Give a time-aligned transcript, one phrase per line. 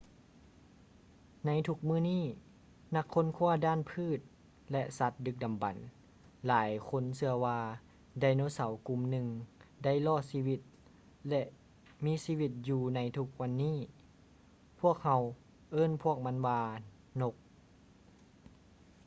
[1.45, 2.23] ໃນທຸກມື້ນີ້
[2.95, 4.19] ນັກຄົ້ນຄ້ວາດ້ານພືດ
[4.71, 5.75] ແລະ ສັດດຶກດຳບັນ
[6.47, 7.59] ຫຼາຍຄົນເຊື່ອວ່າ
[8.21, 9.27] ໄດໂນເສົາກຸ່ມໜຶ່ງ
[9.83, 10.59] ໄດ້ລອດຊີວິດ
[11.29, 11.43] ແລະ
[12.05, 13.77] ມີຊີວິດຢູ່ໃນທຸກວັນນີ້
[14.81, 15.21] ພວກເຮົາ
[15.71, 16.61] ເອີ້ນພວກມັນວ່າ
[17.21, 17.35] ນົກ